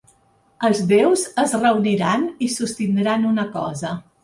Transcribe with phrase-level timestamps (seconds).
[0.69, 3.97] Els déus es reuniran i sostindran una cosa.